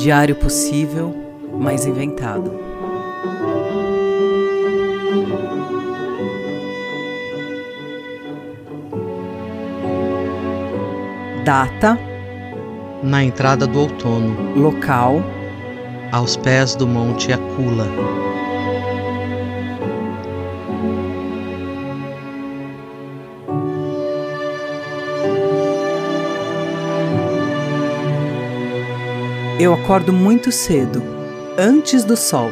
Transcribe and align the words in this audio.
Diário 0.00 0.34
possível, 0.34 1.14
mas 1.52 1.84
inventado. 1.84 2.50
Data. 11.44 11.98
Na 13.02 13.22
entrada 13.22 13.66
do 13.66 13.80
outono. 13.80 14.58
Local. 14.58 15.22
Aos 16.10 16.34
pés 16.34 16.74
do 16.74 16.86
Monte 16.86 17.34
Acula. 17.34 17.86
Eu 29.62 29.74
acordo 29.74 30.10
muito 30.10 30.50
cedo, 30.50 31.02
antes 31.58 32.02
do 32.02 32.16
sol. 32.16 32.48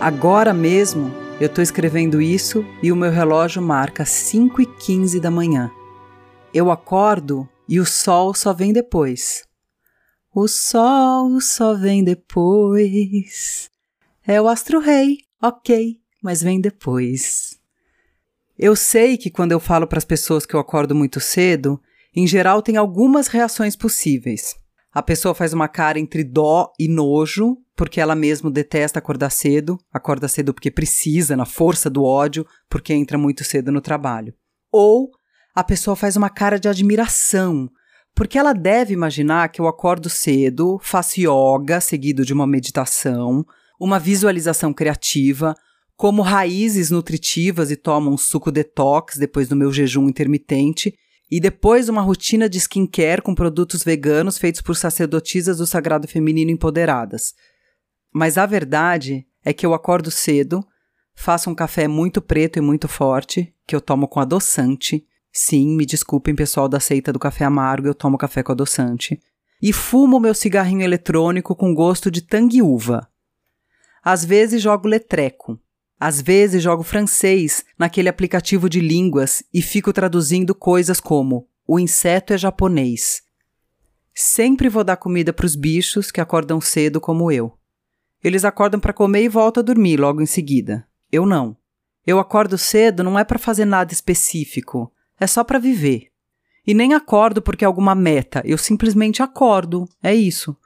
Agora 0.00 0.54
mesmo 0.54 1.14
eu 1.38 1.46
estou 1.46 1.62
escrevendo 1.62 2.22
isso 2.22 2.64
e 2.82 2.90
o 2.90 2.96
meu 2.96 3.10
relógio 3.10 3.60
marca 3.60 4.02
5 4.06 4.62
e 4.62 4.64
15 4.64 5.20
da 5.20 5.30
manhã. 5.30 5.70
Eu 6.54 6.70
acordo 6.70 7.46
e 7.68 7.78
o 7.78 7.84
sol 7.84 8.32
só 8.32 8.54
vem 8.54 8.72
depois. 8.72 9.44
O 10.34 10.48
sol 10.48 11.38
só 11.38 11.74
vem 11.74 12.02
depois. 12.02 13.70
É 14.26 14.40
o 14.40 14.48
astro-rei, 14.48 15.18
ok, 15.42 16.00
mas 16.22 16.40
vem 16.40 16.62
depois. 16.62 17.58
Eu 18.58 18.74
sei 18.74 19.18
que 19.18 19.30
quando 19.30 19.52
eu 19.52 19.60
falo 19.60 19.86
para 19.86 19.98
as 19.98 20.04
pessoas 20.06 20.46
que 20.46 20.56
eu 20.56 20.60
acordo 20.60 20.94
muito 20.94 21.20
cedo, 21.20 21.78
em 22.14 22.26
geral 22.26 22.62
tem 22.62 22.78
algumas 22.78 23.26
reações 23.26 23.76
possíveis. 23.76 24.56
A 24.96 25.02
pessoa 25.02 25.34
faz 25.34 25.52
uma 25.52 25.68
cara 25.68 26.00
entre 26.00 26.24
dó 26.24 26.72
e 26.80 26.88
nojo, 26.88 27.58
porque 27.76 28.00
ela 28.00 28.14
mesmo 28.14 28.50
detesta 28.50 28.98
acordar 28.98 29.28
cedo, 29.28 29.78
acorda 29.92 30.26
cedo 30.26 30.54
porque 30.54 30.70
precisa, 30.70 31.36
na 31.36 31.44
força 31.44 31.90
do 31.90 32.02
ódio, 32.02 32.46
porque 32.66 32.94
entra 32.94 33.18
muito 33.18 33.44
cedo 33.44 33.70
no 33.70 33.82
trabalho. 33.82 34.32
Ou 34.72 35.10
a 35.54 35.62
pessoa 35.62 35.94
faz 35.94 36.16
uma 36.16 36.30
cara 36.30 36.58
de 36.58 36.66
admiração, 36.66 37.68
porque 38.14 38.38
ela 38.38 38.54
deve 38.54 38.94
imaginar 38.94 39.50
que 39.50 39.60
eu 39.60 39.68
acordo 39.68 40.08
cedo, 40.08 40.80
faço 40.82 41.20
yoga 41.20 41.78
seguido 41.78 42.24
de 42.24 42.32
uma 42.32 42.46
meditação, 42.46 43.44
uma 43.78 43.98
visualização 43.98 44.72
criativa, 44.72 45.54
como 45.94 46.22
raízes 46.22 46.90
nutritivas 46.90 47.70
e 47.70 47.76
tomo 47.76 48.10
um 48.10 48.16
suco 48.16 48.50
detox 48.50 49.18
depois 49.18 49.46
do 49.46 49.56
meu 49.56 49.70
jejum 49.70 50.08
intermitente 50.08 50.96
e 51.30 51.40
depois 51.40 51.88
uma 51.88 52.00
rotina 52.00 52.48
de 52.48 52.58
skincare 52.58 53.20
com 53.20 53.34
produtos 53.34 53.82
veganos 53.82 54.38
feitos 54.38 54.60
por 54.60 54.76
sacerdotisas 54.76 55.58
do 55.58 55.66
Sagrado 55.66 56.06
Feminino 56.06 56.50
empoderadas. 56.50 57.34
Mas 58.12 58.38
a 58.38 58.46
verdade 58.46 59.26
é 59.44 59.52
que 59.52 59.66
eu 59.66 59.74
acordo 59.74 60.10
cedo, 60.10 60.64
faço 61.14 61.50
um 61.50 61.54
café 61.54 61.88
muito 61.88 62.22
preto 62.22 62.58
e 62.58 62.62
muito 62.62 62.88
forte, 62.88 63.52
que 63.66 63.74
eu 63.74 63.80
tomo 63.80 64.06
com 64.06 64.20
adoçante. 64.20 65.06
Sim, 65.32 65.76
me 65.76 65.84
desculpem, 65.84 66.34
pessoal 66.34 66.68
da 66.68 66.80
seita 66.80 67.12
do 67.12 67.18
café 67.18 67.44
amargo, 67.44 67.88
eu 67.88 67.94
tomo 67.94 68.16
café 68.16 68.42
com 68.42 68.52
adoçante. 68.52 69.20
E 69.60 69.72
fumo 69.72 70.20
meu 70.20 70.34
cigarrinho 70.34 70.82
eletrônico 70.82 71.56
com 71.56 71.74
gosto 71.74 72.10
de 72.10 72.22
tangue-uva. 72.22 73.08
Às 74.02 74.24
vezes 74.24 74.62
jogo 74.62 74.86
letreco, 74.86 75.58
às 75.98 76.20
vezes 76.20 76.62
jogo 76.62 76.82
francês 76.82 77.64
naquele 77.78 78.08
aplicativo 78.08 78.68
de 78.68 78.80
línguas 78.80 79.42
e 79.52 79.62
fico 79.62 79.92
traduzindo 79.92 80.54
coisas 80.54 81.00
como 81.00 81.48
o 81.66 81.80
inseto 81.80 82.32
é 82.32 82.38
japonês. 82.38 83.22
Sempre 84.14 84.68
vou 84.68 84.84
dar 84.84 84.96
comida 84.96 85.32
para 85.32 85.46
os 85.46 85.56
bichos 85.56 86.10
que 86.10 86.20
acordam 86.20 86.60
cedo 86.60 87.00
como 87.00 87.30
eu. 87.30 87.52
Eles 88.22 88.44
acordam 88.44 88.80
para 88.80 88.92
comer 88.92 89.22
e 89.24 89.28
voltam 89.28 89.60
a 89.60 89.64
dormir 89.64 89.98
logo 89.98 90.22
em 90.22 90.26
seguida. 90.26 90.86
Eu 91.10 91.26
não. 91.26 91.56
Eu 92.06 92.18
acordo 92.18 92.56
cedo 92.56 93.02
não 93.02 93.18
é 93.18 93.24
para 93.24 93.38
fazer 93.38 93.64
nada 93.64 93.92
específico, 93.92 94.92
é 95.18 95.26
só 95.26 95.42
para 95.42 95.58
viver. 95.58 96.08
E 96.66 96.72
nem 96.72 96.94
acordo 96.94 97.42
porque 97.42 97.64
é 97.64 97.66
alguma 97.66 97.94
meta, 97.94 98.42
eu 98.44 98.58
simplesmente 98.58 99.22
acordo, 99.22 99.88
é 100.02 100.14
isso. 100.14 100.56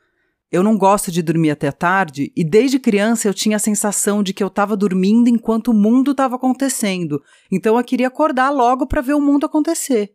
Eu 0.50 0.64
não 0.64 0.76
gosto 0.76 1.12
de 1.12 1.22
dormir 1.22 1.50
até 1.50 1.70
tarde 1.70 2.32
e 2.34 2.42
desde 2.42 2.80
criança 2.80 3.28
eu 3.28 3.34
tinha 3.34 3.56
a 3.56 3.60
sensação 3.60 4.20
de 4.20 4.34
que 4.34 4.42
eu 4.42 4.48
estava 4.48 4.76
dormindo 4.76 5.28
enquanto 5.28 5.68
o 5.68 5.74
mundo 5.74 6.10
estava 6.10 6.34
acontecendo, 6.34 7.22
então 7.52 7.78
eu 7.78 7.84
queria 7.84 8.08
acordar 8.08 8.50
logo 8.50 8.86
para 8.86 9.00
ver 9.00 9.14
o 9.14 9.20
mundo 9.20 9.46
acontecer. 9.46 10.12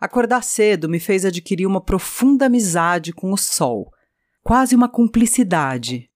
Acordar 0.00 0.42
cedo 0.42 0.88
me 0.88 0.98
fez 0.98 1.24
adquirir 1.24 1.66
uma 1.66 1.80
profunda 1.80 2.46
amizade 2.46 3.12
com 3.12 3.32
o 3.32 3.36
sol, 3.36 3.90
quase 4.42 4.74
uma 4.74 4.88
cumplicidade. 4.88 6.08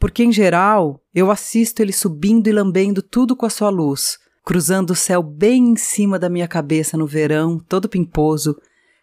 Porque, 0.00 0.24
em 0.24 0.32
geral, 0.32 1.00
eu 1.14 1.30
assisto 1.30 1.80
ele 1.80 1.92
subindo 1.92 2.48
e 2.48 2.52
lambendo 2.52 3.02
tudo 3.02 3.36
com 3.36 3.46
a 3.46 3.50
sua 3.50 3.70
luz, 3.70 4.18
cruzando 4.44 4.90
o 4.90 4.96
céu 4.96 5.22
bem 5.22 5.68
em 5.68 5.76
cima 5.76 6.18
da 6.18 6.28
minha 6.28 6.48
cabeça 6.48 6.96
no 6.96 7.06
verão, 7.06 7.60
todo 7.60 7.88
pimposo, 7.88 8.56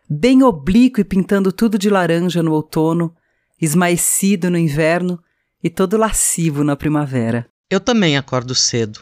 bem 0.10 0.44
oblíquo 0.44 1.00
e 1.00 1.06
pintando 1.06 1.54
tudo 1.54 1.78
de 1.78 1.90
laranja 1.90 2.44
no 2.44 2.52
outono, 2.52 3.16
esmaecido 3.60 4.50
no 4.50 4.58
inverno 4.58 5.22
e 5.64 5.70
todo 5.70 5.98
lascivo 5.98 6.64
na 6.64 6.76
primavera. 6.76 7.48
Eu 7.70 7.80
também 7.80 8.18
acordo 8.18 8.56
cedo, 8.56 9.02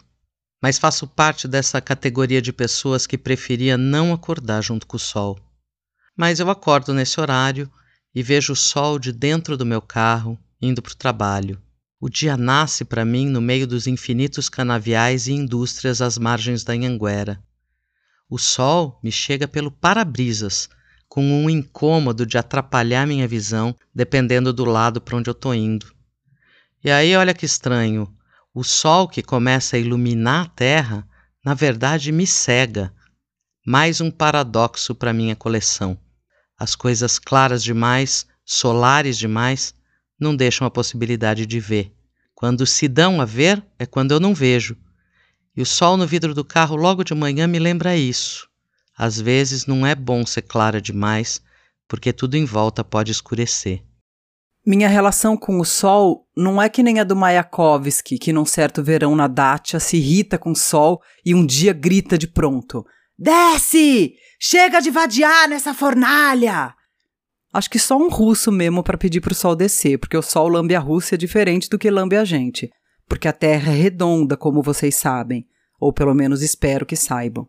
mas 0.61 0.77
faço 0.77 1.07
parte 1.07 1.47
dessa 1.47 1.79
categoria 1.79 2.41
de 2.41 2.51
pessoas 2.51 3.05
que 3.05 3.17
preferia 3.17 3.77
não 3.77 4.11
acordar 4.13 4.61
junto 4.61 4.87
com 4.87 4.97
o 4.97 4.99
sol. 4.99 5.39
Mas 6.15 6.39
eu 6.39 6.49
acordo 6.49 6.93
nesse 6.93 7.19
horário 7.21 7.71
e 8.13 8.23
vejo 8.23 8.53
o 8.53 8.55
sol 8.55 8.97
de 8.97 9.11
dentro 9.11 9.55
do 9.55 9.65
meu 9.65 9.81
carro 9.81 10.37
indo 10.61 10.81
para 10.81 10.93
o 10.93 10.97
trabalho. 10.97 11.61
O 11.99 12.09
dia 12.09 12.35
nasce 12.35 12.83
para 12.83 13.05
mim 13.05 13.27
no 13.27 13.41
meio 13.41 13.67
dos 13.67 13.87
infinitos 13.87 14.49
canaviais 14.49 15.27
e 15.27 15.33
indústrias 15.33 16.01
às 16.01 16.17
margens 16.17 16.63
da 16.63 16.73
Anhanguera. 16.73 17.41
O 18.29 18.37
sol 18.37 18.99
me 19.03 19.11
chega 19.11 19.47
pelo 19.47 19.71
para-brisas, 19.71 20.69
com 21.07 21.23
um 21.23 21.49
incômodo 21.49 22.25
de 22.25 22.37
atrapalhar 22.37 23.07
minha 23.07 23.27
visão, 23.27 23.75
dependendo 23.93 24.51
do 24.51 24.65
lado 24.65 24.99
para 24.99 25.17
onde 25.17 25.29
eu 25.29 25.33
estou 25.33 25.53
indo. 25.53 25.91
E 26.83 26.91
aí, 26.91 27.15
olha 27.15 27.33
que 27.33 27.45
estranho, 27.45 28.13
o 28.53 28.63
sol 28.63 29.07
que 29.07 29.21
começa 29.21 29.75
a 29.75 29.79
iluminar 29.79 30.45
a 30.45 30.49
Terra, 30.49 31.07
na 31.43 31.53
verdade 31.53 32.11
me 32.11 32.25
cega. 32.25 32.93
Mais 33.65 34.01
um 34.01 34.09
paradoxo 34.09 34.95
para 34.95 35.13
minha 35.13 35.35
coleção. 35.35 35.97
As 36.57 36.75
coisas 36.75 37.19
claras 37.19 37.63
demais, 37.63 38.25
solares 38.43 39.17
demais, 39.17 39.75
não 40.19 40.35
deixam 40.35 40.65
a 40.65 40.71
possibilidade 40.71 41.45
de 41.45 41.59
ver. 41.59 41.93
Quando 42.33 42.65
se 42.65 42.87
dão 42.87 43.21
a 43.21 43.25
ver, 43.25 43.63
é 43.77 43.85
quando 43.85 44.11
eu 44.11 44.19
não 44.19 44.33
vejo. 44.33 44.75
E 45.55 45.61
o 45.61 45.65
sol 45.65 45.97
no 45.97 46.07
vidro 46.07 46.33
do 46.33 46.45
carro 46.45 46.75
logo 46.75 47.03
de 47.03 47.13
manhã 47.13 47.47
me 47.47 47.59
lembra 47.59 47.95
isso. 47.95 48.46
Às 48.97 49.19
vezes 49.19 49.65
não 49.65 49.85
é 49.85 49.93
bom 49.93 50.25
ser 50.25 50.41
clara 50.41 50.81
demais, 50.81 51.41
porque 51.87 52.11
tudo 52.11 52.35
em 52.35 52.45
volta 52.45 52.83
pode 52.83 53.11
escurecer. 53.11 53.83
Minha 54.65 54.89
relação 54.89 55.37
com 55.37 55.59
o 55.59 55.65
sol 55.65 56.27
não 56.35 56.61
é 56.61 56.67
que 56.67 56.83
nem 56.83 56.99
a 56.99 57.03
do 57.03 57.15
Mayakovsky, 57.15 58.17
que 58.17 58.33
num 58.33 58.43
certo 58.43 58.83
verão 58.83 59.15
na 59.15 59.27
Dacia 59.27 59.79
se 59.79 59.95
irrita 59.95 60.37
com 60.37 60.51
o 60.51 60.55
sol 60.55 61.01
e 61.25 61.33
um 61.33 61.45
dia 61.45 61.71
grita 61.71 62.17
de 62.17 62.27
pronto: 62.27 62.85
Desce! 63.17 64.15
Chega 64.39 64.81
de 64.81 64.91
vadiar 64.91 65.47
nessa 65.47 65.73
fornalha! 65.73 66.73
Acho 67.53 67.69
que 67.69 67.79
só 67.79 67.97
um 67.97 68.09
russo 68.09 68.51
mesmo 68.51 68.83
para 68.83 68.97
pedir 68.97 69.21
pro 69.21 69.33
sol 69.33 69.55
descer, 69.55 69.97
porque 69.97 70.17
o 70.17 70.21
sol 70.21 70.49
lambe 70.49 70.75
a 70.75 70.79
Rússia 70.79 71.17
diferente 71.17 71.69
do 71.69 71.79
que 71.79 71.89
lambe 71.89 72.17
a 72.17 72.25
gente. 72.25 72.69
Porque 73.07 73.27
a 73.27 73.33
Terra 73.33 73.71
é 73.71 73.75
redonda, 73.75 74.35
como 74.35 74.61
vocês 74.61 74.95
sabem, 74.95 75.47
ou 75.79 75.93
pelo 75.93 76.13
menos 76.13 76.41
espero 76.41 76.85
que 76.85 76.95
saibam. 76.95 77.47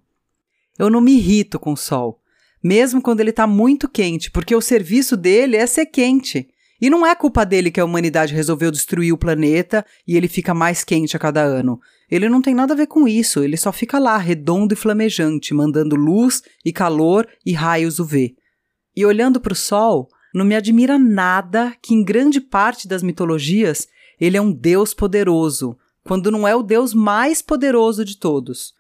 Eu 0.79 0.89
não 0.89 1.01
me 1.01 1.17
irrito 1.17 1.59
com 1.59 1.73
o 1.73 1.77
sol, 1.77 2.21
mesmo 2.63 3.03
quando 3.03 3.21
ele 3.21 3.31
está 3.31 3.47
muito 3.47 3.89
quente, 3.89 4.31
porque 4.31 4.55
o 4.55 4.61
serviço 4.61 5.17
dele 5.17 5.57
é 5.57 5.67
ser 5.67 5.87
quente. 5.87 6.49
E 6.81 6.89
não 6.89 7.05
é 7.05 7.13
culpa 7.15 7.45
dele 7.45 7.73
que 7.73 7.81
a 7.81 7.85
humanidade 7.85 8.33
resolveu 8.33 8.71
destruir 8.71 9.13
o 9.13 9.19
planeta 9.19 9.85
e 10.07 10.17
ele 10.17 10.29
fica 10.29 10.55
mais 10.55 10.85
quente 10.85 11.17
a 11.17 11.19
cada 11.19 11.43
ano. 11.43 11.81
Ele 12.09 12.29
não 12.29 12.41
tem 12.41 12.55
nada 12.55 12.73
a 12.73 12.77
ver 12.77 12.87
com 12.87 13.09
isso, 13.09 13.43
ele 13.43 13.57
só 13.57 13.73
fica 13.73 13.99
lá, 13.99 14.17
redondo 14.17 14.73
e 14.73 14.77
flamejante, 14.77 15.53
mandando 15.53 15.97
luz 15.97 16.43
e 16.65 16.73
calor 16.73 17.27
e 17.45 17.53
raios 17.53 17.99
UV. 17.99 18.37
E 18.97 19.05
olhando 19.05 19.41
para 19.41 19.53
o 19.53 19.57
Sol, 19.57 20.09
não 20.33 20.45
me 20.45 20.55
admira 20.55 20.99
nada 20.99 21.75
que, 21.83 21.95
em 21.95 22.05
grande 22.05 22.41
parte 22.41 22.87
das 22.87 23.03
mitologias, 23.03 23.89
ele 24.21 24.37
é 24.37 24.41
um 24.41 24.53
deus 24.53 24.95
poderoso, 24.95 25.77
quando 26.05 26.31
não 26.31 26.47
é 26.47 26.55
o 26.55 26.63
deus 26.63 26.95
mais 26.95 27.43
poderoso 27.43 28.05
de 28.05 28.17
todos. 28.19 28.73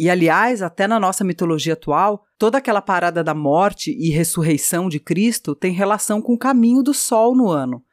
E 0.00 0.08
aliás, 0.08 0.62
até 0.62 0.88
na 0.88 0.98
nossa 0.98 1.22
mitologia 1.22 1.74
atual, 1.74 2.24
toda 2.38 2.56
aquela 2.56 2.80
parada 2.80 3.22
da 3.22 3.34
morte 3.34 3.90
e 3.90 4.08
ressurreição 4.08 4.88
de 4.88 4.98
Cristo 4.98 5.54
tem 5.54 5.74
relação 5.74 6.22
com 6.22 6.32
o 6.32 6.38
caminho 6.38 6.82
do 6.82 6.94
Sol 6.94 7.36
no 7.36 7.50
ano. 7.50 7.84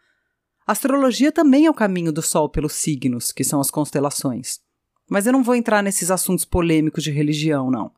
A 0.65 0.71
astrologia 0.71 1.33
também 1.33 1.65
é 1.65 1.69
o 1.69 1.74
caminho 1.74 2.13
do 2.13 2.21
Sol 2.21 2.48
pelos 2.48 2.71
signos, 2.75 3.33
que 3.33 3.44
são 3.44 3.59
as 3.59 3.69
constelações. 3.69 4.62
Mas 5.09 5.27
eu 5.27 5.33
não 5.33 5.44
vou 5.44 5.54
entrar 5.54 5.83
nesses 5.83 6.09
assuntos 6.09 6.45
polêmicos 6.45 7.04
de 7.04 7.12
religião, 7.12 7.69
não. 7.69 7.92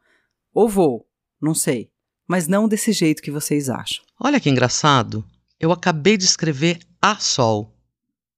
Ou 0.55 0.67
vou, 0.67 1.07
não 1.39 1.53
sei. 1.53 1.91
Mas 2.27 2.47
não 2.47 2.67
desse 2.67 2.91
jeito 2.91 3.21
que 3.21 3.29
vocês 3.29 3.69
acham. 3.69 4.03
Olha 4.19 4.39
que 4.39 4.50
engraçado. 4.50 5.23
Eu 5.59 5.71
acabei 5.71 6.17
de 6.17 6.25
escrever 6.25 6.79
a 7.00 7.17
sol. 7.17 7.77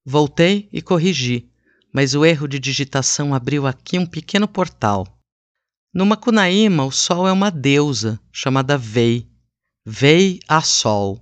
Voltei 0.03 0.67
e 0.73 0.81
corrigi, 0.81 1.49
mas 1.93 2.13
o 2.13 2.25
erro 2.25 2.45
de 2.45 2.59
digitação 2.59 3.33
abriu 3.33 3.65
aqui 3.65 3.97
um 3.97 4.05
pequeno 4.05 4.49
portal. 4.49 5.07
No 5.93 6.05
Macunaíma, 6.05 6.85
o 6.85 6.91
sol 6.91 7.27
é 7.27 7.33
uma 7.33 7.51
deusa 7.51 8.17
chamada 8.31 8.77
Vei. 8.77 9.27
Vei 9.85 10.39
a 10.47 10.61
sol. 10.61 11.21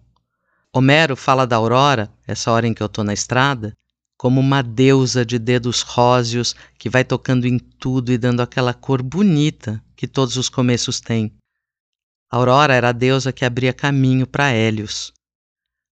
Homero 0.71 1.15
fala 1.15 1.47
da 1.47 1.55
aurora, 1.55 2.13
essa 2.27 2.51
hora 2.51 2.67
em 2.67 2.73
que 2.73 2.83
eu 2.83 2.85
estou 2.85 3.03
na 3.03 3.11
estrada, 3.11 3.75
como 4.15 4.39
uma 4.39 4.61
deusa 4.61 5.25
de 5.25 5.39
dedos 5.39 5.81
róseos 5.81 6.55
que 6.77 6.87
vai 6.87 7.03
tocando 7.03 7.47
em 7.47 7.57
tudo 7.57 8.11
e 8.11 8.17
dando 8.17 8.41
aquela 8.41 8.71
cor 8.71 9.01
bonita 9.01 9.83
que 9.95 10.07
todos 10.07 10.37
os 10.37 10.49
começos 10.49 10.99
têm. 10.99 11.33
A 12.29 12.37
Aurora 12.37 12.75
era 12.75 12.89
a 12.89 12.91
deusa 12.91 13.33
que 13.33 13.43
abria 13.43 13.73
caminho 13.73 14.27
para 14.27 14.51
Hélios. 14.51 15.11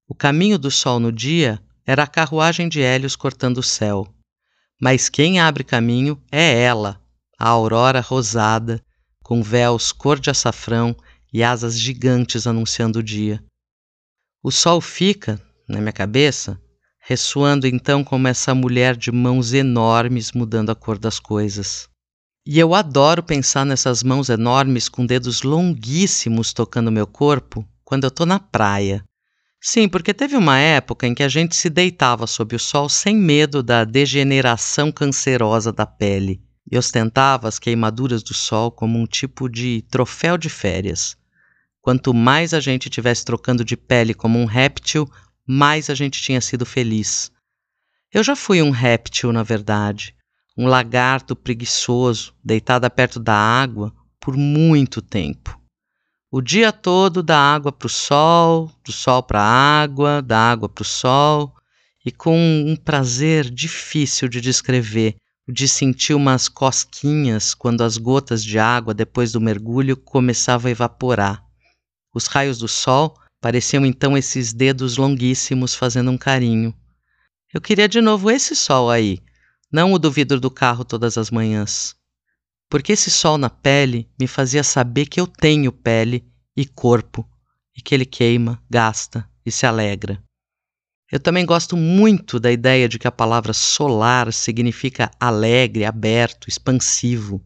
O 0.08 0.14
caminho 0.14 0.60
do 0.60 0.70
sol 0.70 1.00
no 1.00 1.12
dia 1.12 1.60
era 1.84 2.04
a 2.04 2.08
carruagem 2.08 2.70
de 2.70 2.80
Hélios 2.80 3.16
cortando 3.16 3.58
o 3.58 3.64
céu. 3.64 4.08
Mas 4.80 5.10
quem 5.10 5.40
abre 5.40 5.64
caminho 5.64 6.22
é 6.32 6.62
ela, 6.62 7.02
a 7.38 7.50
aurora 7.50 8.02
rosada, 8.02 8.82
com 9.24 9.44
véus 9.44 9.92
cor 9.92 10.20
de 10.20 10.30
açafrão 10.30 10.96
e 11.32 11.44
asas 11.44 11.78
gigantes 11.78 12.48
anunciando 12.48 13.00
o 13.00 13.04
dia. 13.04 13.44
O 14.42 14.52
sol 14.52 14.82
fica, 14.82 15.40
na 15.68 15.80
minha 15.80 15.92
cabeça, 15.92 16.60
ressoando 17.00 17.68
então 17.68 18.04
como 18.04 18.28
essa 18.28 18.56
mulher 18.56 18.96
de 18.96 19.12
mãos 19.12 19.54
enormes 19.54 20.32
mudando 20.32 20.72
a 20.72 20.76
cor 20.76 20.98
das 20.98 21.20
coisas. 21.20 21.88
E 22.46 22.58
eu 22.58 22.74
adoro 22.74 23.22
pensar 23.22 23.66
nessas 23.66 24.02
mãos 24.02 24.30
enormes 24.30 24.90
com 24.90 25.06
dedos 25.06 25.44
longuíssimos 25.44 26.54
tocando 26.54 26.92
meu 26.92 27.06
corpo 27.06 27.68
quando 27.84 28.06
eu 28.06 28.10
estou 28.10 28.26
na 28.26 28.40
praia. 28.40 29.04
Sim, 29.62 29.90
porque 29.90 30.14
teve 30.14 30.36
uma 30.38 30.58
época 30.58 31.06
em 31.06 31.14
que 31.14 31.24
a 31.24 31.28
gente 31.28 31.56
se 31.56 31.70
deitava 31.70 32.26
sob 32.26 32.56
o 32.56 32.60
sol 32.60 32.88
sem 32.88 33.16
medo 33.16 33.62
da 33.62 33.84
degeneração 33.84 34.92
cancerosa 34.92 35.74
da 35.74 35.86
pele 35.86 36.47
e 36.72 36.78
ostentava 36.78 37.48
as 37.48 37.60
queimaduras 37.60 38.22
do 38.22 38.34
sol 38.34 38.72
como 38.72 39.00
um 39.00 39.06
tipo 39.06 39.50
de 39.50 39.84
troféu 39.90 40.38
de 40.38 40.50
férias. 40.50 41.16
Quanto 41.82 42.14
mais 42.14 42.54
a 42.54 42.60
gente 42.60 42.90
tivesse 42.90 43.24
trocando 43.24 43.64
de 43.64 43.78
pele 43.78 44.14
como 44.14 44.38
um 44.38 44.46
réptil, 44.46 45.10
mais 45.46 45.90
a 45.90 45.96
gente 45.96 46.22
tinha 46.22 46.42
sido 46.42 46.66
feliz. 46.66 47.32
Eu 48.14 48.24
já 48.24 48.36
fui 48.36 48.62
um 48.62 48.72
réptil, 48.72 49.32
na 49.32 49.44
verdade, 49.44 50.14
um 50.58 50.68
lagarto 50.68 51.36
preguiçoso, 51.36 52.34
deitada 52.44 52.90
perto 52.90 53.20
da 53.20 53.36
água 53.36 53.94
por 54.20 54.36
muito 54.36 55.02
tempo. 55.02 55.58
O 56.30 56.42
dia 56.42 56.74
todo 56.74 57.24
da 57.24 57.40
água 57.40 57.72
para 57.72 57.86
o 57.86 57.90
sol, 57.90 58.70
do 58.84 58.92
sol 58.92 59.24
para 59.24 59.40
a 59.40 59.82
água, 59.82 60.22
da 60.22 60.38
água 60.38 60.68
para 60.68 60.82
o 60.82 60.86
sol, 60.86 61.54
e 62.06 62.12
com 62.12 62.38
um 62.38 62.76
prazer 62.76 63.50
difícil 63.50 64.28
de 64.28 64.42
descrever, 64.42 65.16
de 65.48 65.68
sentir 65.68 66.14
umas 66.14 66.50
cosquinhas 66.50 67.54
quando 67.54 67.82
as 67.82 67.98
gotas 67.98 68.44
de 68.44 68.60
água 68.60 68.94
depois 68.94 69.32
do 69.32 69.42
mergulho 69.42 69.96
começavam 69.96 70.68
a 70.68 70.72
evaporar. 70.72 71.44
Os 72.14 72.28
raios 72.28 72.58
do 72.58 72.68
sol 72.68 73.16
Pareciam 73.40 73.86
então 73.86 74.18
esses 74.18 74.52
dedos 74.52 74.98
longuíssimos 74.98 75.76
fazendo 75.76 76.10
um 76.10 76.18
carinho. 76.18 76.74
Eu 77.54 77.62
queria 77.62 77.88
de 77.88 78.02
novo 78.02 78.32
esse 78.32 78.56
sol 78.56 78.90
aí, 78.90 79.20
não 79.72 79.94
o 79.94 80.00
do 80.00 80.12
vidro 80.12 80.40
do 80.40 80.50
carro 80.50 80.84
todas 80.84 81.18
as 81.18 81.30
manhãs. 81.30 81.96
Porque 82.70 82.94
esse 82.94 83.12
sol 83.12 83.38
na 83.38 83.50
pele 83.50 84.10
me 84.20 84.28
fazia 84.28 84.64
saber 84.64 85.06
que 85.06 85.20
eu 85.20 85.28
tenho 85.28 85.72
pele 85.72 86.26
e 86.56 86.66
corpo, 86.66 87.26
e 87.76 87.82
que 87.82 87.94
ele 87.94 88.06
queima, 88.06 88.62
gasta 88.70 89.30
e 89.46 89.52
se 89.52 89.66
alegra. 89.66 90.22
Eu 91.10 91.20
também 91.22 91.46
gosto 91.46 91.78
muito 91.78 92.38
da 92.38 92.52
ideia 92.52 92.90
de 92.90 93.00
que 93.00 93.08
a 93.08 93.12
palavra 93.12 93.54
solar 93.54 94.34
significa 94.34 95.10
alegre, 95.18 95.86
aberto, 95.86 96.50
expansivo. 96.50 97.42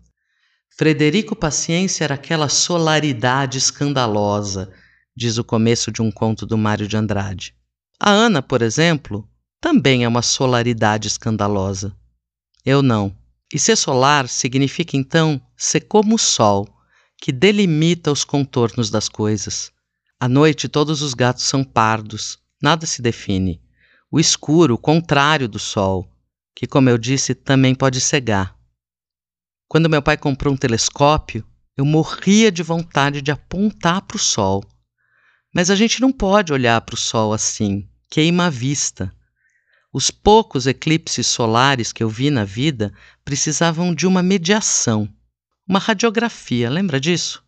Frederico 0.75 1.35
Paciência 1.35 2.03
era 2.03 2.15
aquela 2.15 2.49
solaridade 2.49 3.59
escandalosa, 3.59 4.73
diz 5.15 5.37
o 5.37 5.43
começo 5.43 5.91
de 5.91 6.01
um 6.01 6.11
conto 6.11 6.43
do 6.43 6.57
Mário 6.57 6.87
de 6.87 6.97
Andrade. 6.97 7.53
A 7.99 8.09
Ana, 8.09 8.41
por 8.41 8.63
exemplo, 8.63 9.29
também 9.59 10.03
é 10.03 10.07
uma 10.07 10.23
solaridade 10.23 11.07
escandalosa. 11.07 11.95
Eu 12.65 12.81
não. 12.81 13.15
E 13.53 13.59
ser 13.59 13.75
solar 13.75 14.27
significa 14.27 14.97
então 14.97 15.39
ser 15.55 15.81
como 15.81 16.15
o 16.15 16.19
sol, 16.19 16.67
que 17.21 17.31
delimita 17.31 18.11
os 18.11 18.23
contornos 18.23 18.89
das 18.89 19.07
coisas. 19.07 19.71
À 20.19 20.27
noite 20.27 20.67
todos 20.67 21.03
os 21.03 21.13
gatos 21.13 21.43
são 21.43 21.63
pardos, 21.63 22.39
nada 22.61 22.85
se 22.85 23.01
define. 23.01 23.61
O 24.11 24.19
escuro, 24.19 24.75
o 24.75 24.77
contrário 24.77 25.47
do 25.47 25.59
sol, 25.59 26.09
que, 26.55 26.67
como 26.67 26.89
eu 26.89 26.97
disse, 26.97 27.33
também 27.33 27.73
pode 27.73 27.99
cegar. 27.99 28.55
Quando 29.67 29.89
meu 29.89 30.01
pai 30.01 30.17
comprou 30.17 30.53
um 30.53 30.57
telescópio, 30.57 31.45
eu 31.75 31.85
morria 31.85 32.51
de 32.51 32.61
vontade 32.61 33.21
de 33.21 33.31
apontar 33.31 34.01
para 34.01 34.17
o 34.17 34.19
sol 34.19 34.63
mas 35.53 35.69
a 35.69 35.75
gente 35.75 35.99
não 35.99 36.11
pode 36.11 36.53
olhar 36.53 36.79
para 36.81 36.95
o 36.95 36.97
Sol 36.97 37.33
assim, 37.33 37.87
queima 38.09 38.45
a 38.45 38.49
vista. 38.49 39.13
Os 39.93 40.09
poucos 40.09 40.65
eclipses 40.65 41.27
solares 41.27 41.91
que 41.91 42.01
eu 42.01 42.09
vi 42.09 42.29
na 42.29 42.45
vida 42.45 42.93
precisavam 43.25 43.93
de 43.93 44.07
uma 44.07 44.23
mediação, 44.23 45.09
uma 45.67 45.79
radiografia, 45.79 46.69
lembra 46.69 46.99
disso? 46.99 47.43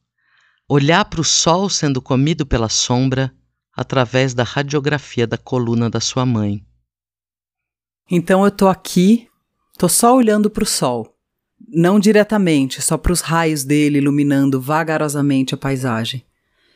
Olhar 0.67 1.05
para 1.05 1.21
o 1.21 1.23
Sol 1.23 1.69
sendo 1.69 2.01
comido 2.01 2.45
pela 2.45 2.67
sombra 2.67 3.33
através 3.75 4.33
da 4.33 4.43
radiografia 4.43 5.25
da 5.25 5.37
coluna 5.37 5.89
da 5.89 5.99
sua 5.99 6.25
mãe. 6.25 6.65
Então 8.09 8.45
eu 8.45 8.51
tô 8.51 8.67
aqui, 8.67 9.27
tô 9.77 9.89
só 9.89 10.15
olhando 10.15 10.49
para 10.49 10.63
o 10.63 10.67
Sol. 10.67 11.15
Não 11.67 11.99
diretamente, 11.99 12.81
só 12.81 12.97
para 12.97 13.13
os 13.13 13.21
raios 13.21 13.63
dele 13.63 13.97
iluminando 13.97 14.61
vagarosamente 14.61 15.55
a 15.55 15.57
paisagem 15.57 16.23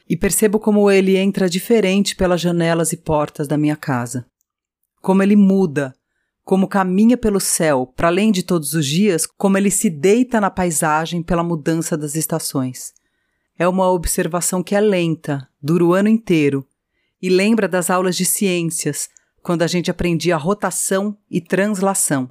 e 0.09 0.15
percebo 0.15 0.59
como 0.59 0.89
ele 0.89 1.17
entra 1.17 1.49
diferente 1.49 2.15
pelas 2.15 2.39
janelas 2.39 2.93
e 2.93 2.97
portas 2.97 3.47
da 3.47 3.57
minha 3.57 3.75
casa. 3.75 4.25
Como 5.01 5.21
ele 5.21 5.35
muda, 5.35 5.93
como 6.43 6.67
caminha 6.67 7.17
pelo 7.17 7.39
céu, 7.39 7.91
para 7.95 8.07
além 8.07 8.31
de 8.31 8.41
todos 8.41 8.73
os 8.73 8.85
dias, 8.85 9.25
como 9.25 9.57
ele 9.57 9.69
se 9.69 9.89
deita 9.89 10.39
na 10.39 10.49
paisagem 10.49 11.21
pela 11.21 11.43
mudança 11.43 11.97
das 11.97 12.15
estações. 12.15 12.93
É 13.59 13.67
uma 13.67 13.91
observação 13.91 14.63
que 14.63 14.75
é 14.75 14.79
lenta, 14.79 15.47
dura 15.61 15.83
o 15.83 15.93
ano 15.93 16.07
inteiro, 16.07 16.65
e 17.21 17.29
lembra 17.29 17.67
das 17.67 17.89
aulas 17.89 18.15
de 18.15 18.25
ciências, 18.25 19.09
quando 19.41 19.61
a 19.61 19.67
gente 19.67 19.89
aprendia 19.89 20.35
rotação 20.37 21.17
e 21.29 21.39
translação. 21.39 22.29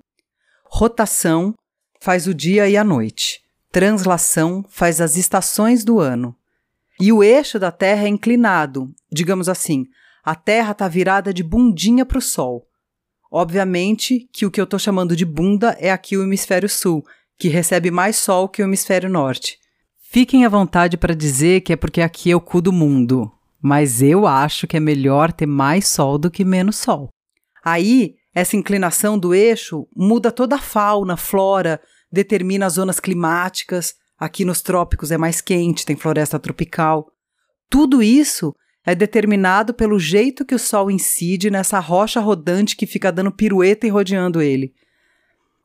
Rotação 0.65 1.55
faz 2.01 2.27
o 2.27 2.35
dia 2.35 2.69
e 2.69 2.77
a 2.77 2.85
noite. 2.85 3.41
Translação 3.73 4.65
faz 4.69 5.01
as 5.01 5.17
estações 5.17 5.85
do 5.85 5.99
ano. 5.99 6.37
E 7.01 7.13
o 7.13 7.23
eixo 7.23 7.59
da 7.59 7.71
Terra 7.71 8.05
é 8.05 8.09
inclinado, 8.09 8.95
digamos 9.11 9.49
assim, 9.49 9.87
a 10.25 10.35
Terra 10.35 10.73
está 10.73 10.89
virada 10.89 11.33
de 11.33 11.43
bundinha 11.43 12.05
para 12.05 12.19
o 12.19 12.23
Sol. 12.23 12.67
Obviamente 13.31 14.29
que 14.33 14.47
o 14.47 14.51
que 14.51 14.61
eu 14.61 14.65
estou 14.65 14.79
chamando 14.79 15.15
de 15.15 15.25
bunda 15.25 15.77
é 15.79 15.91
aqui 15.91 16.17
o 16.17 16.23
hemisfério 16.23 16.69
sul, 16.69 17.05
que 17.39 17.49
recebe 17.49 17.91
mais 17.91 18.17
Sol 18.17 18.49
que 18.49 18.63
o 18.63 18.65
hemisfério 18.65 19.09
norte. 19.09 19.59
Fiquem 20.01 20.45
à 20.45 20.49
vontade 20.49 20.97
para 20.97 21.15
dizer 21.15 21.61
que 21.61 21.73
é 21.73 21.77
porque 21.77 22.01
aqui 22.01 22.31
é 22.31 22.37
o 22.37 22.41
cu 22.41 22.61
do 22.61 22.73
mundo, 22.73 23.31
mas 23.67 24.01
eu 24.01 24.27
acho 24.27 24.67
que 24.67 24.77
é 24.77 24.81
melhor 24.81 25.33
ter 25.33 25.47
mais 25.47 25.89
Sol 25.89 26.19
do 26.19 26.31
que 26.31 26.45
menos 26.45 26.77
Sol. 26.77 27.09
Aí, 27.65 28.15
essa 28.35 28.57
inclinação 28.57 29.19
do 29.19 29.35
eixo 29.35 29.87
muda 29.95 30.31
toda 30.31 30.57
a 30.57 30.61
fauna, 30.61 31.17
flora, 31.17 31.81
determina 32.11 32.67
as 32.67 32.75
zonas 32.75 33.01
climáticas, 33.01 33.95
Aqui 34.19 34.47
nos 34.47 34.63
trópicos 34.63 35.11
é 35.11 35.19
mais 35.19 35.43
quente, 35.43 35.85
tem 35.85 35.95
floresta 35.95 36.39
tropical. 36.39 37.13
Tudo 37.69 38.03
isso 38.03 38.55
é 38.85 38.95
determinado 38.95 39.75
pelo 39.75 39.99
jeito 39.99 40.45
que 40.45 40.55
o 40.55 40.59
Sol 40.59 40.91
incide 40.91 41.51
nessa 41.51 41.79
rocha 41.81 42.19
rodante 42.19 42.77
que 42.77 42.87
fica 42.87 43.13
dando 43.13 43.31
pirueta 43.31 43.87
e 43.87 43.91
rodeando 43.91 44.41
ele. 44.41 44.73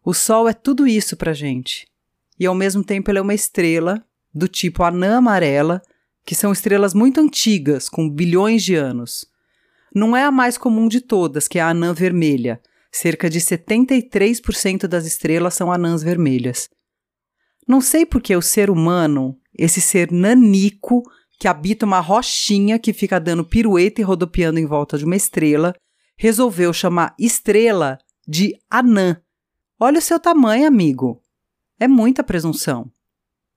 O 0.03 0.13
Sol 0.13 0.49
é 0.49 0.53
tudo 0.53 0.85
isso 0.85 1.15
para 1.15 1.31
gente. 1.31 1.87
E 2.37 2.45
ao 2.45 2.55
mesmo 2.55 2.83
tempo 2.83 3.09
ele 3.09 3.19
é 3.19 3.21
uma 3.21 3.33
estrela 3.33 4.03
do 4.33 4.47
tipo 4.47 4.83
anã 4.83 5.17
amarela, 5.17 5.81
que 6.25 6.35
são 6.35 6.51
estrelas 6.51 6.93
muito 6.93 7.19
antigas, 7.19 7.89
com 7.89 8.09
bilhões 8.09 8.63
de 8.63 8.75
anos. 8.75 9.25
Não 9.93 10.15
é 10.15 10.23
a 10.23 10.31
mais 10.31 10.57
comum 10.57 10.87
de 10.87 11.01
todas, 11.01 11.47
que 11.47 11.59
é 11.59 11.61
a 11.61 11.69
anã 11.69 11.93
vermelha. 11.93 12.61
Cerca 12.91 13.29
de 13.29 13.39
73% 13.39 14.87
das 14.87 15.05
estrelas 15.05 15.53
são 15.53 15.71
anãs 15.71 16.03
vermelhas. 16.03 16.69
Não 17.67 17.81
sei 17.81 18.05
porque 18.05 18.35
o 18.35 18.41
ser 18.41 18.69
humano, 18.69 19.37
esse 19.57 19.81
ser 19.81 20.11
nanico 20.11 21.03
que 21.39 21.47
habita 21.47 21.85
uma 21.85 21.99
rochinha 21.99 22.77
que 22.77 22.93
fica 22.93 23.19
dando 23.19 23.43
pirueta 23.43 24.01
e 24.01 24.03
rodopiando 24.03 24.59
em 24.59 24.65
volta 24.65 24.97
de 24.97 25.05
uma 25.05 25.15
estrela, 25.15 25.73
resolveu 26.17 26.71
chamar 26.71 27.15
estrela 27.17 27.97
de 28.27 28.55
anã. 28.69 29.19
Olha 29.79 29.99
o 29.99 30.01
seu 30.01 30.19
tamanho, 30.19 30.67
amigo. 30.67 31.21
É 31.79 31.87
muita 31.87 32.23
presunção. 32.23 32.91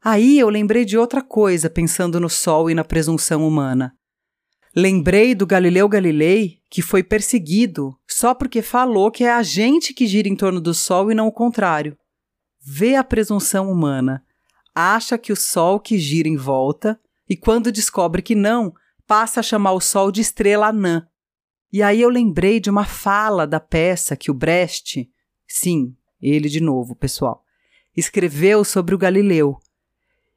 Aí 0.04 0.38
eu 0.38 0.50
lembrei 0.50 0.84
de 0.84 0.98
outra 0.98 1.22
coisa 1.22 1.70
pensando 1.70 2.20
no 2.20 2.28
Sol 2.28 2.68
e 2.68 2.74
na 2.74 2.84
presunção 2.84 3.48
humana. 3.48 3.96
Lembrei 4.76 5.34
do 5.34 5.46
Galileu 5.46 5.88
Galilei, 5.88 6.58
que 6.68 6.82
foi 6.82 7.02
perseguido 7.02 7.98
só 8.06 8.34
porque 8.34 8.60
falou 8.60 9.10
que 9.10 9.24
é 9.24 9.32
a 9.32 9.42
gente 9.42 9.94
que 9.94 10.06
gira 10.06 10.28
em 10.28 10.36
torno 10.36 10.60
do 10.60 10.74
Sol 10.74 11.10
e 11.10 11.14
não 11.14 11.26
o 11.26 11.32
contrário. 11.32 11.96
Vê 12.60 12.96
a 12.96 13.02
presunção 13.02 13.72
humana. 13.72 14.22
Acha 14.74 15.16
que 15.16 15.32
o 15.32 15.36
Sol 15.36 15.80
que 15.80 15.96
gira 15.96 16.28
em 16.28 16.36
volta 16.36 17.00
e 17.26 17.34
quando 17.34 17.72
descobre 17.72 18.20
que 18.20 18.34
não, 18.34 18.74
passa 19.06 19.40
a 19.40 19.42
chamar 19.42 19.72
o 19.72 19.80
Sol 19.80 20.12
de 20.12 20.20
estrela 20.20 20.66
anã. 20.66 21.06
E 21.72 21.82
aí 21.82 22.02
eu 22.02 22.10
lembrei 22.10 22.60
de 22.60 22.68
uma 22.68 22.84
fala 22.84 23.46
da 23.46 23.58
peça 23.58 24.14
que 24.16 24.30
o 24.30 24.34
Brecht, 24.34 25.08
sim, 25.48 25.96
ele 26.20 26.50
de 26.50 26.60
novo, 26.60 26.94
pessoal, 26.94 27.42
escreveu 27.96 28.64
sobre 28.64 28.94
o 28.94 28.98
Galileu, 28.98 29.58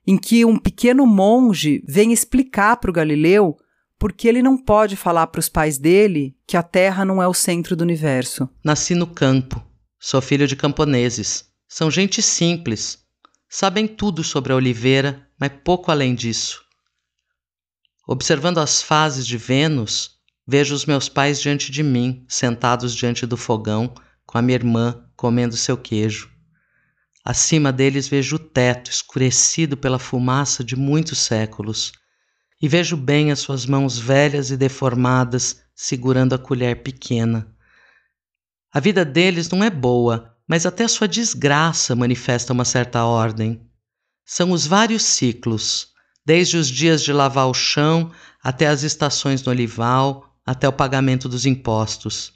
em 0.07 0.17
que 0.17 0.45
um 0.45 0.57
pequeno 0.57 1.05
monge 1.05 1.83
vem 1.85 2.13
explicar 2.13 2.77
para 2.77 2.89
o 2.89 2.93
Galileu 2.93 3.57
porque 3.99 4.27
ele 4.27 4.41
não 4.41 4.57
pode 4.57 4.95
falar 4.95 5.27
para 5.27 5.39
os 5.39 5.49
pais 5.49 5.77
dele 5.77 6.35
que 6.47 6.55
a 6.55 6.63
Terra 6.63 7.03
não 7.03 7.21
é 7.21 7.27
o 7.27 7.33
centro 7.33 7.75
do 7.75 7.81
universo. 7.81 8.47
Nasci 8.63 8.95
no 8.95 9.07
campo, 9.07 9.61
sou 9.99 10.21
filho 10.21 10.47
de 10.47 10.55
camponeses. 10.55 11.45
São 11.67 11.91
gente 11.91 12.21
simples, 12.21 12.99
sabem 13.49 13.87
tudo 13.87 14.23
sobre 14.23 14.53
a 14.53 14.55
oliveira, 14.55 15.27
mas 15.37 15.51
pouco 15.63 15.91
além 15.91 16.15
disso. 16.15 16.63
Observando 18.07 18.59
as 18.59 18.81
fases 18.81 19.27
de 19.27 19.37
Vênus, 19.37 20.11
vejo 20.47 20.73
os 20.73 20.85
meus 20.85 21.09
pais 21.09 21.41
diante 21.41 21.69
de 21.71 21.83
mim, 21.83 22.23
sentados 22.29 22.95
diante 22.95 23.25
do 23.25 23.35
fogão, 23.35 23.93
com 24.25 24.37
a 24.37 24.41
minha 24.41 24.55
irmã 24.55 25.03
comendo 25.17 25.57
seu 25.57 25.75
queijo. 25.75 26.31
Acima 27.29 27.73
deles 27.73 28.07
vejo 28.07 28.37
o 28.37 28.39
teto 28.39 28.89
escurecido 28.89 29.75
pela 29.75 29.99
fumaça 29.99 30.63
de 30.63 30.77
muitos 30.77 31.19
séculos, 31.19 31.91
e 32.61 32.69
vejo 32.69 32.95
bem 32.95 33.31
as 33.31 33.39
suas 33.39 33.65
mãos 33.65 33.99
velhas 33.99 34.49
e 34.49 34.55
deformadas 34.55 35.61
segurando 35.75 36.33
a 36.33 36.39
colher 36.39 36.83
pequena. 36.83 37.53
A 38.73 38.79
vida 38.79 39.03
deles 39.03 39.49
não 39.49 39.61
é 39.61 39.69
boa, 39.69 40.37
mas 40.47 40.65
até 40.65 40.85
a 40.85 40.87
sua 40.87 41.05
desgraça 41.05 41.93
manifesta 41.97 42.53
uma 42.53 42.63
certa 42.63 43.03
ordem. 43.03 43.61
São 44.25 44.51
os 44.51 44.65
vários 44.65 45.03
ciclos, 45.03 45.89
desde 46.25 46.55
os 46.55 46.69
dias 46.69 47.03
de 47.03 47.11
lavar 47.11 47.49
o 47.49 47.53
chão 47.53 48.09
até 48.41 48.67
as 48.67 48.83
estações 48.83 49.43
no 49.43 49.51
olival, 49.51 50.33
até 50.45 50.65
o 50.65 50.71
pagamento 50.71 51.27
dos 51.27 51.45
impostos. 51.45 52.31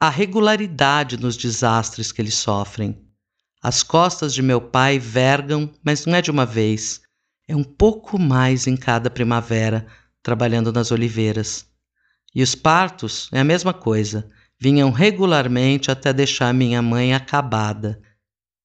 A 0.00 0.08
regularidade 0.08 1.18
nos 1.18 1.36
desastres 1.36 2.10
que 2.10 2.22
eles 2.22 2.36
sofrem. 2.36 3.11
As 3.62 3.84
costas 3.84 4.34
de 4.34 4.42
meu 4.42 4.60
pai 4.60 4.98
vergam, 4.98 5.72
mas 5.84 6.04
não 6.04 6.16
é 6.16 6.20
de 6.20 6.32
uma 6.32 6.44
vez. 6.44 7.00
É 7.46 7.54
um 7.54 7.62
pouco 7.62 8.18
mais 8.18 8.66
em 8.66 8.76
cada 8.76 9.08
primavera, 9.08 9.86
trabalhando 10.20 10.72
nas 10.72 10.90
oliveiras. 10.90 11.64
E 12.34 12.42
os 12.42 12.56
partos 12.56 13.28
é 13.30 13.38
a 13.38 13.44
mesma 13.44 13.72
coisa. 13.72 14.28
Vinham 14.60 14.90
regularmente 14.90 15.92
até 15.92 16.12
deixar 16.12 16.52
minha 16.52 16.82
mãe 16.82 17.14
acabada. 17.14 18.02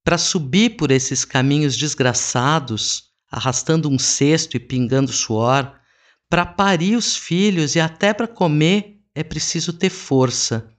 Para 0.04 0.18
subir 0.18 0.72
por 0.72 0.90
esses 0.90 1.24
caminhos 1.24 1.78
desgraçados, 1.78 3.04
arrastando 3.30 3.90
um 3.90 4.00
cesto 4.00 4.58
e 4.58 4.60
pingando 4.60 5.12
suor, 5.12 5.76
para 6.28 6.44
parir 6.44 6.96
os 6.96 7.16
filhos 7.16 7.76
e 7.76 7.80
até 7.80 8.16
para 8.16 8.28
comer 8.28 9.00
é 9.14 9.24
preciso 9.24 9.74
ter 9.74 9.92
força. 9.92 10.74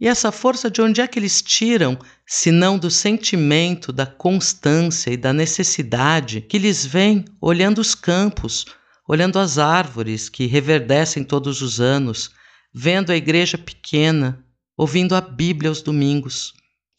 E 0.00 0.08
essa 0.08 0.32
força 0.32 0.70
de 0.70 0.80
onde 0.80 1.02
é 1.02 1.06
que 1.06 1.18
eles 1.18 1.42
tiram, 1.42 1.98
se 2.26 2.50
não 2.50 2.78
do 2.78 2.90
sentimento, 2.90 3.92
da 3.92 4.06
constância 4.06 5.10
e 5.10 5.16
da 5.16 5.30
necessidade 5.30 6.40
que 6.40 6.56
lhes 6.56 6.86
vem 6.86 7.26
olhando 7.38 7.80
os 7.80 7.94
campos, 7.94 8.64
olhando 9.06 9.38
as 9.38 9.58
árvores 9.58 10.30
que 10.30 10.46
reverdecem 10.46 11.22
todos 11.22 11.60
os 11.60 11.80
anos, 11.80 12.30
vendo 12.72 13.10
a 13.10 13.16
igreja 13.16 13.58
pequena, 13.58 14.42
ouvindo 14.74 15.14
a 15.14 15.20
Bíblia 15.20 15.68
aos 15.68 15.82
domingos. 15.82 16.54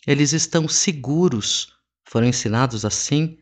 Eles 0.05 0.31
estão 0.31 0.67
seguros, 0.67 1.69
foram 2.05 2.27
ensinados 2.27 2.85
assim, 2.85 3.37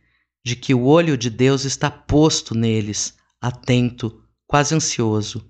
de 0.45 0.55
que 0.55 0.73
o 0.73 0.85
olho 0.85 1.17
de 1.17 1.29
Deus 1.29 1.65
está 1.65 1.91
posto 1.91 2.55
neles, 2.55 3.13
atento, 3.41 4.23
quase 4.47 4.73
ansioso, 4.73 5.48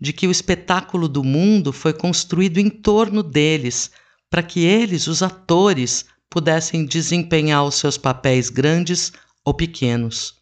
de 0.00 0.12
que 0.12 0.26
o 0.26 0.30
espetáculo 0.30 1.08
do 1.08 1.22
mundo 1.22 1.72
foi 1.72 1.92
construído 1.92 2.58
em 2.58 2.70
torno 2.70 3.22
deles, 3.22 3.90
para 4.30 4.42
que 4.42 4.60
eles, 4.60 5.06
os 5.06 5.22
atores, 5.22 6.06
pudessem 6.30 6.86
desempenhar 6.86 7.64
os 7.64 7.74
seus 7.74 7.98
papéis 7.98 8.48
grandes 8.48 9.12
ou 9.44 9.52
pequenos. 9.52 10.34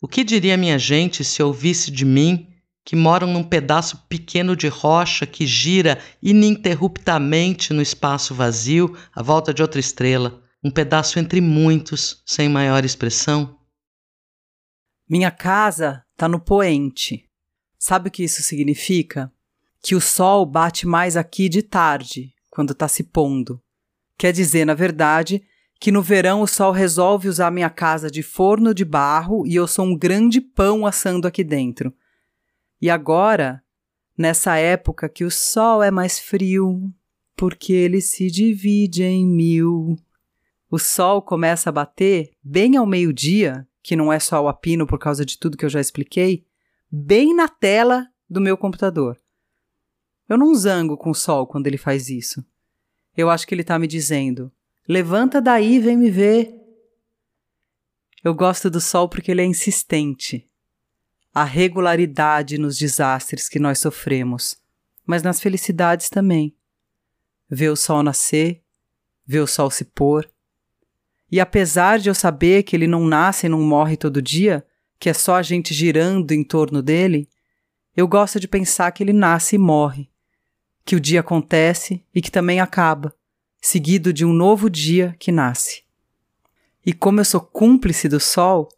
O 0.00 0.08
que 0.08 0.24
diria 0.24 0.56
minha 0.56 0.78
gente 0.78 1.24
se 1.24 1.42
ouvisse 1.42 1.90
de 1.90 2.04
mim 2.04 2.48
que 2.84 2.96
moram 2.96 3.28
num 3.28 3.44
pedaço 3.44 3.98
pequeno 4.08 4.56
de 4.56 4.66
rocha 4.66 5.26
que 5.26 5.46
gira 5.46 5.98
ininterruptamente 6.22 7.72
no 7.72 7.82
espaço 7.82 8.34
vazio 8.34 8.96
à 9.14 9.22
volta 9.22 9.52
de 9.52 9.62
outra 9.62 9.78
estrela? 9.78 10.42
um 10.62 10.70
pedaço 10.70 11.18
entre 11.18 11.40
muitos, 11.40 12.22
sem 12.24 12.48
maior 12.48 12.84
expressão? 12.84 13.58
Minha 15.08 15.30
casa 15.30 16.04
está 16.12 16.28
no 16.28 16.38
poente. 16.38 17.28
Sabe 17.84 18.06
o 18.06 18.12
que 18.12 18.22
isso 18.22 18.44
significa? 18.44 19.28
Que 19.82 19.96
o 19.96 20.00
sol 20.00 20.46
bate 20.46 20.86
mais 20.86 21.16
aqui 21.16 21.48
de 21.48 21.64
tarde, 21.64 22.32
quando 22.48 22.70
está 22.70 22.86
se 22.86 23.02
pondo. 23.02 23.60
Quer 24.16 24.32
dizer, 24.32 24.64
na 24.64 24.72
verdade, 24.72 25.42
que 25.80 25.90
no 25.90 26.00
verão 26.00 26.42
o 26.42 26.46
sol 26.46 26.70
resolve 26.70 27.28
usar 27.28 27.50
minha 27.50 27.68
casa 27.68 28.08
de 28.08 28.22
forno 28.22 28.72
de 28.72 28.84
barro 28.84 29.44
e 29.44 29.56
eu 29.56 29.66
sou 29.66 29.84
um 29.84 29.98
grande 29.98 30.40
pão 30.40 30.86
assando 30.86 31.26
aqui 31.26 31.42
dentro. 31.42 31.92
E 32.80 32.88
agora, 32.88 33.60
nessa 34.16 34.56
época 34.58 35.08
que 35.08 35.24
o 35.24 35.30
sol 35.30 35.82
é 35.82 35.90
mais 35.90 36.20
frio, 36.20 36.88
porque 37.34 37.72
ele 37.72 38.00
se 38.00 38.30
divide 38.30 39.02
em 39.02 39.26
mil 39.26 39.96
o 40.70 40.78
sol 40.78 41.20
começa 41.20 41.68
a 41.68 41.72
bater 41.72 42.30
bem 42.42 42.76
ao 42.76 42.86
meio-dia, 42.86 43.66
que 43.82 43.96
não 43.96 44.12
é 44.12 44.20
só 44.20 44.40
o 44.40 44.46
apino 44.48 44.86
por 44.86 45.00
causa 45.00 45.26
de 45.26 45.36
tudo 45.36 45.56
que 45.56 45.64
eu 45.64 45.68
já 45.68 45.80
expliquei, 45.80 46.46
bem 46.92 47.34
na 47.34 47.48
tela 47.48 48.06
do 48.28 48.38
meu 48.38 48.58
computador. 48.58 49.18
Eu 50.28 50.36
não 50.36 50.54
zango 50.54 50.96
com 50.96 51.10
o 51.10 51.14
sol 51.14 51.46
quando 51.46 51.66
ele 51.66 51.78
faz 51.78 52.10
isso. 52.10 52.44
Eu 53.16 53.30
acho 53.30 53.46
que 53.46 53.54
ele 53.54 53.62
está 53.62 53.78
me 53.78 53.86
dizendo: 53.86 54.52
levanta 54.86 55.40
daí 55.40 55.78
vem 55.78 55.96
me 55.96 56.10
ver. 56.10 56.54
Eu 58.22 58.34
gosto 58.34 58.68
do 58.68 58.80
sol 58.80 59.08
porque 59.08 59.30
ele 59.30 59.40
é 59.40 59.46
insistente. 59.46 60.46
A 61.34 61.44
regularidade 61.44 62.58
nos 62.58 62.76
desastres 62.76 63.48
que 63.48 63.58
nós 63.58 63.78
sofremos, 63.78 64.60
mas 65.06 65.22
nas 65.22 65.40
felicidades 65.40 66.10
também. 66.10 66.54
Ver 67.48 67.70
o 67.70 67.76
sol 67.76 68.02
nascer, 68.02 68.62
ver 69.26 69.40
o 69.40 69.46
sol 69.46 69.70
se 69.70 69.86
pôr, 69.86 70.30
e 71.30 71.40
apesar 71.40 71.98
de 71.98 72.10
eu 72.10 72.14
saber 72.14 72.62
que 72.62 72.76
ele 72.76 72.86
não 72.86 73.06
nasce 73.06 73.46
e 73.46 73.48
não 73.48 73.62
morre 73.62 73.96
todo 73.96 74.20
dia, 74.20 74.62
que 75.02 75.10
é 75.10 75.12
só 75.12 75.34
a 75.34 75.42
gente 75.42 75.74
girando 75.74 76.30
em 76.30 76.44
torno 76.44 76.80
dele, 76.80 77.28
eu 77.96 78.06
gosto 78.06 78.38
de 78.38 78.46
pensar 78.46 78.92
que 78.92 79.02
ele 79.02 79.12
nasce 79.12 79.56
e 79.56 79.58
morre, 79.58 80.08
que 80.84 80.94
o 80.94 81.00
dia 81.00 81.18
acontece 81.18 82.06
e 82.14 82.22
que 82.22 82.30
também 82.30 82.60
acaba, 82.60 83.12
seguido 83.60 84.12
de 84.12 84.24
um 84.24 84.32
novo 84.32 84.70
dia 84.70 85.16
que 85.18 85.32
nasce. 85.32 85.82
E 86.86 86.92
como 86.92 87.18
eu 87.18 87.24
sou 87.24 87.40
cúmplice 87.40 88.08
do 88.08 88.20
sol, 88.20 88.68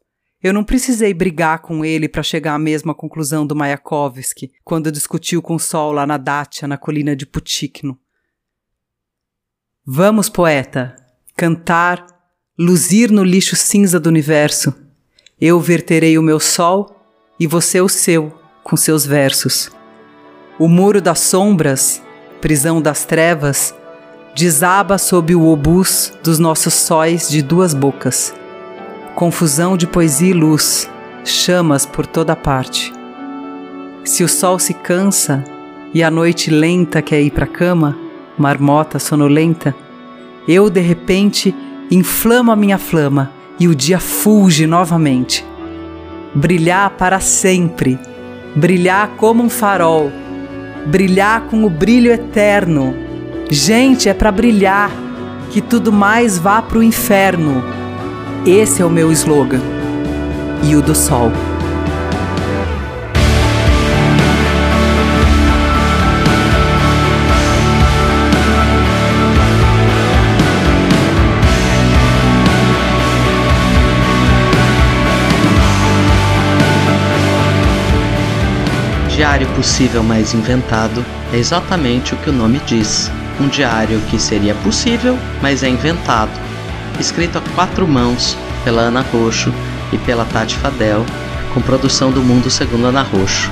eu 0.43 0.51
não 0.51 0.65
precisei 0.65 1.13
brigar 1.13 1.59
com 1.59 1.85
ele 1.85 2.09
para 2.09 2.23
chegar 2.23 2.55
à 2.55 2.59
mesma 2.59 2.95
conclusão 2.95 3.47
do 3.47 3.55
Mayakovsky 3.55 4.51
quando 4.65 4.91
discutiu 4.91 5.43
com 5.43 5.57
o 5.57 5.61
sol 5.61 5.93
lá 5.93 6.07
na 6.07 6.17
Dátia, 6.17 6.67
na 6.67 6.79
colina 6.79 7.15
de 7.15 7.27
Putikno. 7.27 8.01
Vamos, 9.85 10.31
poeta, 10.31 10.97
cantar 11.37 12.07
luzir 12.59 13.11
no 13.11 13.23
lixo 13.23 13.55
cinza 13.55 14.01
do 14.01 14.09
universo. 14.09 14.84
Eu 15.47 15.61
verterei 15.61 16.17
o 16.17 16.23
meu 16.23 16.41
sol 16.41 16.97
e 17.39 17.47
você 17.47 17.79
o 17.79 17.87
seu, 17.87 18.33
com 18.63 18.79
seus 18.79 19.05
versos. 19.05 19.71
O 20.59 20.67
muro 20.67 21.03
das 21.03 21.21
sombras, 21.21 22.03
prisão 22.41 22.81
das 22.81 23.05
trevas, 23.05 23.75
desaba 24.35 24.97
sob 24.97 25.35
o 25.35 25.47
obus 25.47 26.15
dos 26.23 26.39
nossos 26.39 26.73
sóis 26.73 27.29
de 27.29 27.43
duas 27.43 27.75
bocas. 27.75 28.35
Confusão 29.15 29.77
de 29.77 29.87
poesia 29.87 30.31
e 30.31 30.33
luz, 30.33 30.91
chamas 31.27 31.85
por 31.85 32.07
toda 32.07 32.35
parte. 32.35 32.91
Se 34.03 34.25
o 34.25 34.29
sol 34.29 34.59
se 34.59 34.73
cansa 34.73 35.45
e 35.93 36.03
a 36.03 36.11
noite 36.11 36.51
lenta 36.51 37.03
quer 37.03 37.21
ir 37.21 37.33
para 37.33 37.47
cama, 37.47 37.95
marmota 38.39 38.99
sonolenta, 38.99 39.75
eu 40.49 40.71
de 40.71 40.81
repente 40.81 41.55
inflama 41.91 42.55
a 42.55 42.57
minha 42.57 42.79
flama 42.79 43.44
e 43.59 43.69
o 43.69 43.75
dia 43.75 43.99
fulge 43.99 44.67
novamente. 44.67 45.45
Brilhar 46.35 46.91
para 46.91 47.21
sempre, 47.21 47.99
brilhar 48.57 49.11
como 49.17 49.43
um 49.43 49.49
farol, 49.49 50.11
brilhar 50.87 51.43
com 51.43 51.65
o 51.65 51.71
brilho 51.71 52.11
eterno. 52.13 52.95
Gente, 53.51 54.09
é 54.09 54.15
para 54.15 54.33
brilhar, 54.33 54.91
que 55.51 55.61
tudo 55.61 55.93
mais 55.93 56.39
vá 56.39 56.61
para 56.61 56.79
o 56.79 56.83
inferno. 56.83 57.63
Esse 58.47 58.83
é 58.83 58.85
o 58.85 58.91
meu 58.91 59.13
slogan. 59.13 59.61
E 60.63 60.75
o 60.75 60.83
do 60.83 60.95
sol. 60.95 61.31
Diário 79.15 79.47
Possível 79.55 80.03
Mais 80.03 80.35
Inventado 80.35 81.05
é 81.33 81.37
exatamente 81.37 82.13
o 82.13 82.17
que 82.17 82.31
o 82.31 82.33
nome 82.33 82.61
diz. 82.67 83.09
Um 83.41 83.47
diário 83.47 84.01
que 84.11 84.19
seria 84.19 84.57
possível, 84.57 85.17
mas 85.41 85.63
é 85.63 85.69
inventado. 85.69 86.33
Escrito 86.99 87.39
a 87.39 87.41
quatro 87.55 87.87
mãos 87.87 88.37
pela 88.65 88.83
Ana 88.83 89.03
Roxo 89.13 89.55
e 89.93 89.99
pela 89.99 90.25
Tati 90.25 90.57
Fadel, 90.57 91.07
com 91.55 91.61
produção 91.61 92.11
do 92.11 92.21
Mundo 92.23 92.51
Segundo 92.51 92.87
Ana 92.87 93.03
Roxo. 93.03 93.49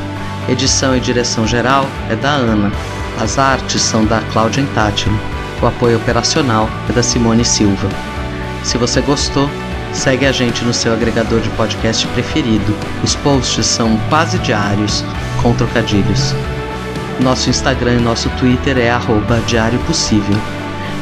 Edição 0.49 0.97
e 0.97 1.01
direção 1.01 1.47
geral 1.47 1.87
é 2.11 2.17
da 2.17 2.31
Ana. 2.31 2.73
As 3.21 3.39
artes 3.39 3.83
são 3.83 4.05
da 4.05 4.21
Cláudia 4.33 4.63
Intátilo. 4.63 5.17
O 5.63 5.67
apoio 5.67 5.97
operacional 5.97 6.69
é 6.91 6.93
da 6.93 7.05
Simone 7.05 7.45
Silva. 7.45 7.89
Se 8.65 8.77
você 8.79 9.01
gostou, 9.01 9.49
segue 9.93 10.27
a 10.27 10.33
gente 10.33 10.65
no 10.65 10.75
seu 10.75 10.93
agregador 10.93 11.39
de 11.39 11.49
podcast 11.51 12.05
preferido. 12.09 12.77
Os 13.05 13.15
posts 13.15 13.65
são 13.65 13.97
quase 14.09 14.41
diários, 14.41 15.05
com 15.43 15.53
trocadilhos. 15.55 16.35
Nosso 17.21 17.51
Instagram 17.51 17.95
e 17.95 18.01
nosso 18.01 18.29
Twitter 18.31 18.79
é 18.79 18.91
arroba 18.91 19.41
Diário 19.47 19.79
Possível. 19.81 20.37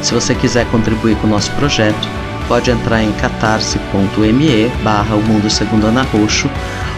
Se 0.01 0.13
você 0.13 0.35
quiser 0.35 0.65
contribuir 0.67 1.15
com 1.17 1.27
o 1.27 1.29
nosso 1.29 1.51
projeto, 1.51 2.07
pode 2.47 2.69
entrar 2.69 3.01
em 3.01 3.11
catarse.me 3.13 4.67
barra 4.83 5.15
o 5.15 5.21
mundo 5.21 5.49
segundo 5.49 5.87
Ana 5.87 6.03
Roxo 6.03 6.49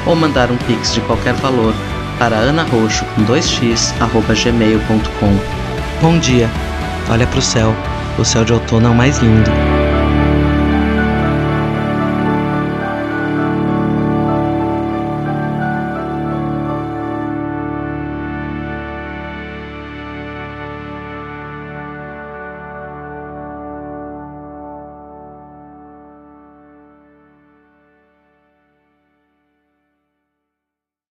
ou 0.06 0.16
mandar 0.16 0.50
um 0.52 0.58
pix 0.58 0.94
de 0.94 1.02
qualquer 1.02 1.34
valor 1.36 1.74
para 2.18 2.38
anarroxo 2.38 3.06
com 3.16 3.24
2x 3.26 3.94
arroba 4.00 4.34
gmail.com. 4.34 5.38
Bom 6.02 6.18
dia, 6.20 6.50
olha 7.10 7.28
para 7.28 7.40
o 7.40 7.42
céu, 7.42 7.76
o 8.18 8.26
céu 8.26 8.44
de 8.44 8.54
outono 8.54 8.88
é 8.88 8.90
o 8.90 8.96
mais 8.96 9.20
lindo. 9.20 9.73